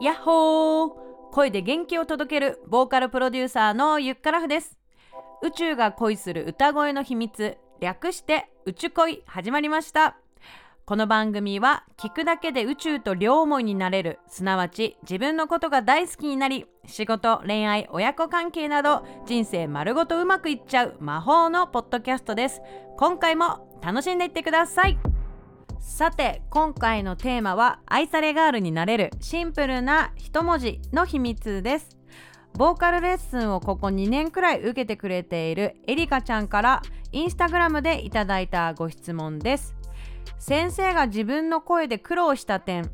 [0.00, 0.90] やっほー。
[1.30, 4.78] 声で元気を届けるボーカルプロデューサーのゆっからふです。
[5.42, 7.58] 宇宙が恋する歌声の秘密。
[7.80, 10.16] 略して宇宙恋始まりました。
[10.86, 14.20] この番組は聞くだけで宇宙と両思いになれる。
[14.26, 22.62] すなわち自分のことが大好きになり仕事恋愛親子関係など人生丸ごとうまくいっちゃう魔法のポッドキャストです。
[22.96, 24.98] 今回も楽しんでいってください。
[25.80, 31.98] さて今回のテーマは愛されガールになれるシンプルな一文字の秘密です。
[32.54, 39.74] ボーカルレッスンをここ2年くらい受けてくれているエリカちゃんからインスタグラムでいただいたご質問です。
[40.38, 42.90] 先生が自分の声で苦労した点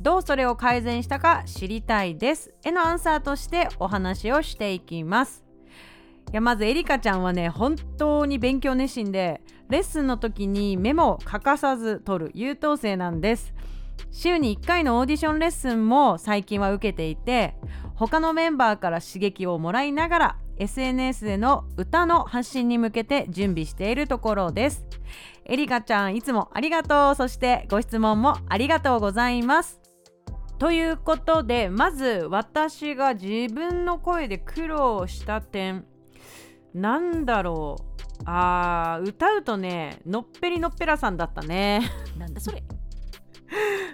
[0.00, 2.54] どうそれを改善したか知りたいです。
[2.62, 5.47] へのアンサーとしてお話をしていきます。
[6.30, 9.40] いやまずエリカちゃんはね本当に勉強熱心で
[9.70, 13.54] レッスンの時にメモを欠かさず取る優等生なんです。
[14.10, 17.56] 週に1回のオーディションレッスンも最近は受けていて
[17.94, 24.86] 他のメンバーから刺激をもらいながら SNS での歌の発信に向けて準備しているところです。
[25.46, 27.14] エリカちゃんいつもありがとう。
[27.14, 29.80] そしてご質問もありがとうございます。
[30.58, 35.84] ということでまず私が自分の声で苦労した点。
[36.80, 37.88] なんだろう。
[38.24, 41.90] あー歌うとねのっぺりのっぺらさんだったね。
[42.16, 42.62] なんだそれ。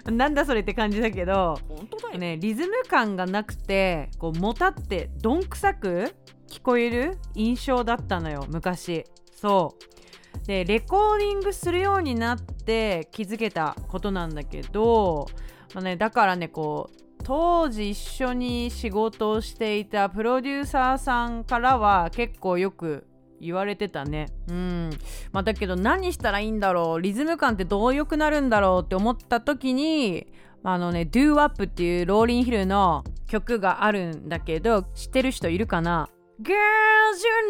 [0.11, 6.15] なんだそれって感じだけど本当だよ、ねリズム感がなくてこうもたってどんくさく
[6.49, 9.05] 聞こえる印象だったのよ昔。
[9.35, 10.47] そう。
[10.47, 15.27] でレコーディングするようになって気づけたことなんだけど、
[15.73, 23.07] まあね、だからねこう当時一緒に仕事をしていたプロデューサーさんからは結構よく
[23.41, 24.27] 言われてたね。
[24.47, 24.91] うん。
[25.31, 27.01] まあだけど何したらいいんだろう？
[27.01, 30.27] リズム感ってどう良くなるんだろうって思った時に
[30.61, 36.07] あのね Do Up っていうローリンヒルの曲があるんだけど知ってる人いるかな
[36.43, 36.53] ？Girls you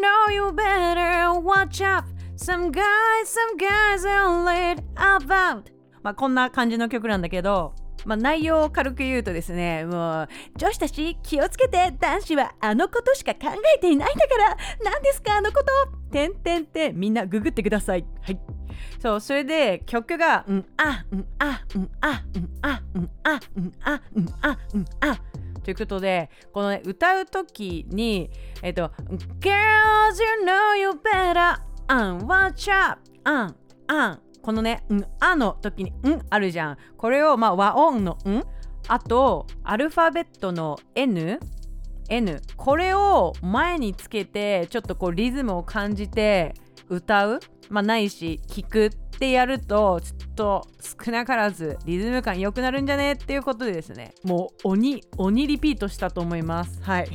[0.02, 2.08] know you better watch up
[2.38, 2.82] Some guys
[3.26, 5.64] some guys are laid about
[6.02, 7.76] まあこんな感じの曲なんだけど。
[8.06, 16.06] まあ、内容を軽く言うとですねもう女子たち気をつけて男子はあのことしか考えていないんだから何ですかあのこと。
[16.12, 18.06] てんてんてんみんなググってください。
[18.22, 18.40] はい。
[19.02, 25.20] そうそれで曲がうんあうんあうんあうんあうんあうんあうんあうんあ。
[25.64, 28.30] ということでこのね歌う時に
[28.62, 28.92] えっと
[29.40, 33.56] Girls you know you better and watch up あん
[33.88, 36.78] あんこのね「ん」「あ」の時に「ん」あるじゃん。
[36.98, 38.44] これをまあ和音の「ん」
[38.88, 41.40] あとアルファベットの N
[42.10, 46.54] N これを前につけてちょっとこうリズムを感じて
[46.90, 47.40] 歌う？
[47.70, 50.68] まあないし聞くってやるとちょっと
[51.06, 53.14] 少なからずリズム感良くなるんじゃね？
[53.14, 54.14] っていうことでですね。
[54.24, 56.80] もう鬼鬼リピートしたと思います。
[56.84, 57.08] はい。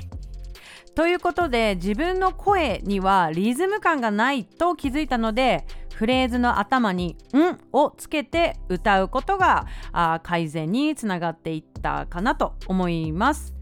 [0.96, 5.64] ということで自分の声にはリズム感がないと気づいたので
[6.00, 13.54] フレーズの頭に「ん」をつけて歌うことがあ改善につながっていったかなと思います。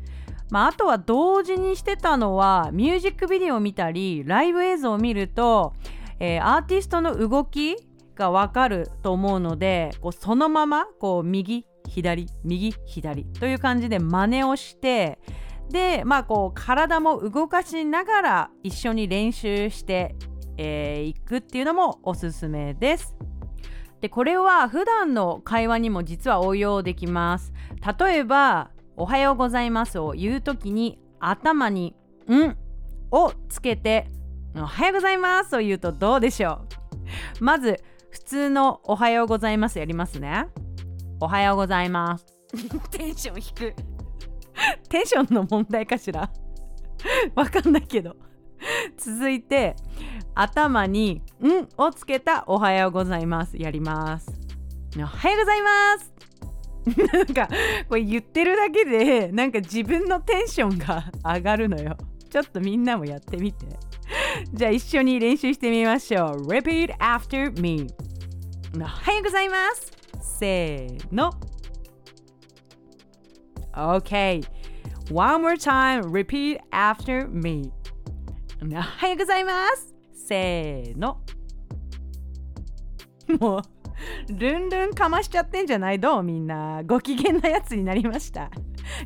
[0.48, 5.74] まあ、あとは同時にしてたのはミュージックビデオを見たりライブ映像を見ると、
[6.20, 7.76] えー、アーティストの動き
[8.14, 15.18] がわかると思うのでこうそのままこう右左右左という感じで真似をして
[15.70, 20.14] でまあこう体も動かしながら一緒に練習して
[20.58, 23.16] えー、行くっていうのもおすすめです。
[24.00, 27.52] でこれは普段の会話にも実は応用できます。
[27.98, 31.96] 例えば「おはようございます」を言う時に頭に
[32.30, 32.56] 「ん」
[33.10, 34.10] をつけて
[34.54, 36.60] 「おはようございます」を言うとどうでしょ
[37.40, 37.44] う?
[37.44, 37.80] まず
[38.10, 40.46] 普通の「おはようございます」やりますね。
[41.20, 42.26] おはようございます。
[42.92, 43.74] テンション低く。
[44.88, 46.30] テンションの問題かしら？
[47.34, 48.16] わかんないけど。
[48.96, 49.76] 続いて
[50.40, 54.30] 頭に「ん」をつけた「おはようございます」やります。
[54.96, 56.12] おはようございます
[57.12, 57.48] なんか
[57.88, 61.96] これ言ってるだけでなんか自分のテンションが 上がるのよ。
[62.30, 63.66] ちょっとみんなもやってみて。
[64.52, 66.46] じゃあ一緒に練習してみましょう。
[66.46, 67.86] Repeat after me.
[68.76, 69.92] おはようございます。
[70.38, 71.32] せーの。
[73.72, 74.42] OK.
[75.12, 76.10] One more time.
[76.10, 77.70] Repeat after me.
[78.62, 79.87] おはようございます。
[80.28, 81.20] せーの。
[83.40, 83.62] もう、
[84.32, 85.98] ルンルンかましちゃってんじゃない？
[85.98, 86.22] どう？
[86.22, 86.82] みんな。
[86.84, 88.50] ご機嫌なやつになりました。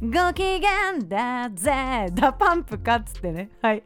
[0.00, 3.50] ご機嫌だぜ DA PUMP かっつってね。
[3.62, 3.82] はい。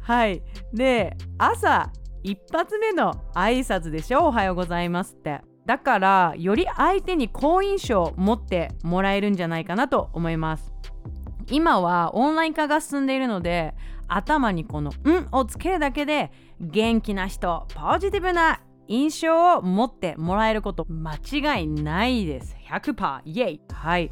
[0.00, 0.42] はい。
[0.72, 1.90] で、朝、
[2.22, 4.26] 一発目の挨拶でしょ？
[4.26, 5.40] おはようございますって。
[5.66, 10.74] だからより相手に好印象を持ってもらえるんじゃないかなと思います
[11.50, 13.74] 今はオンライン化が進んでいるので
[14.16, 16.30] 頭にこの「ん」をつけるだけで
[16.60, 22.56] 元気な人ポジティブな印象を持ってもらえること間違いないです。
[22.68, 23.60] 100%イエイ。
[23.72, 24.10] はい。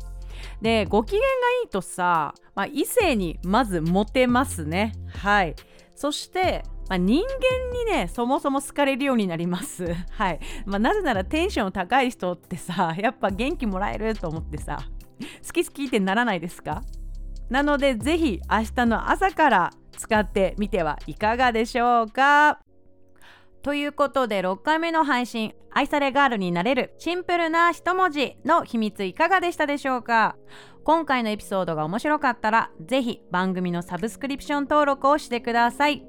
[0.60, 1.26] でご機嫌が
[1.62, 4.92] いいとさ、まあ、異性にまずモテますね。
[5.18, 5.54] はい。
[5.94, 9.94] そしてまあ、人間にねそもそも好かれるようになります。
[10.12, 14.78] はい、まあ、なぜならテンション高い人ってさやっぱ元気もらえると思ってさ
[15.46, 16.82] 好き好きってならないですか？
[17.50, 22.60] なのでぜひ明日の朝から使ってみてはいかがでしょうか？
[23.62, 30.36] ということで6回目の配信愛されガールになれるシンプルな一文字の秘密いかがでしたでしょうか？
[30.84, 36.04] 今回のエピソードが面白かったらぜひ番組のサブスクリプション登録をしてください。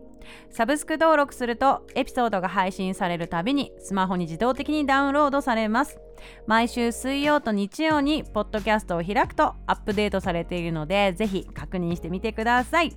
[0.50, 6.00] サブスク登録するとエピソードが配信されるたびにスマホに自動的にダウンロードされます。
[6.48, 12.96] 毎週水曜と日曜にポッドキャストを開くとアップデートされているのでぜひ確認してみてください。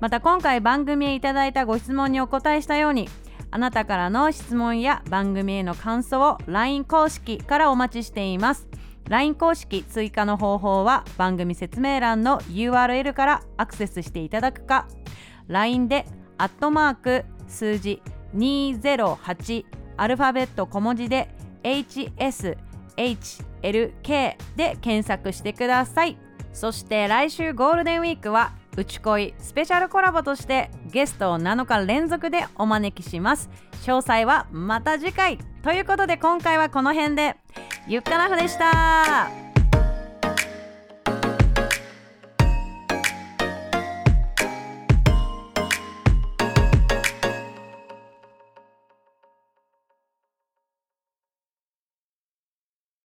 [0.00, 3.08] また今回番組へいただいたご質問にお答えしたように
[3.50, 8.68] あなたからの質問や番組への感想を LINE 公式からお待ちしています。
[9.08, 14.86] LINE 公式追加の方法は番組説明欄の URL からアクセスしていただくか
[15.48, 16.06] LINE で
[16.38, 18.00] アットマーク数字
[18.34, 19.64] 208
[19.96, 21.28] アルファベット小文字で
[21.62, 26.16] HSHLK で検索してください。
[26.52, 33.50] そして来週ゴールデンウィークはうち恋スペシャルコラボとしてゲストを7日連続でお招きします。
[33.84, 35.38] 詳細はまた次回。
[35.62, 37.36] ということで今回はこの辺で。
[37.88, 39.41] ゆっかなふでした。